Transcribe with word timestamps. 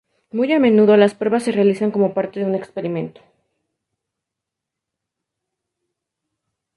Muy 0.31 0.51
a 0.51 0.57
menudo, 0.57 0.97
las 0.97 1.13
pruebas 1.13 1.43
se 1.43 1.51
realizan 1.51 1.91
como 1.91 2.15
parte 2.15 2.39
de 2.39 2.47
un 2.47 2.55
experimento. 2.55 3.21